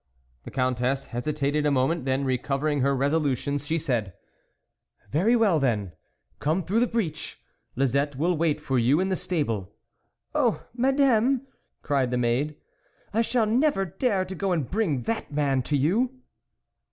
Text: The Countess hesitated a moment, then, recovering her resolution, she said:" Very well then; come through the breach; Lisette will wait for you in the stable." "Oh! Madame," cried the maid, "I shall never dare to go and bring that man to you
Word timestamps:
The 0.45 0.49
Countess 0.49 1.05
hesitated 1.05 1.63
a 1.63 1.69
moment, 1.69 2.05
then, 2.05 2.25
recovering 2.25 2.79
her 2.79 2.95
resolution, 2.95 3.59
she 3.59 3.77
said:" 3.77 4.13
Very 5.11 5.35
well 5.35 5.59
then; 5.59 5.91
come 6.39 6.63
through 6.63 6.79
the 6.79 6.87
breach; 6.87 7.39
Lisette 7.75 8.15
will 8.15 8.35
wait 8.35 8.59
for 8.59 8.79
you 8.79 8.99
in 8.99 9.09
the 9.09 9.15
stable." 9.15 9.75
"Oh! 10.33 10.63
Madame," 10.75 11.45
cried 11.83 12.09
the 12.09 12.17
maid, 12.17 12.55
"I 13.13 13.21
shall 13.21 13.45
never 13.45 13.85
dare 13.85 14.25
to 14.25 14.33
go 14.33 14.53
and 14.53 14.67
bring 14.71 15.03
that 15.03 15.31
man 15.31 15.61
to 15.61 15.77
you 15.77 16.09